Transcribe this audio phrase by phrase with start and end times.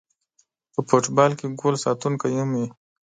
[0.73, 2.67] په فوټبال کې ګول ساتونکی هم وي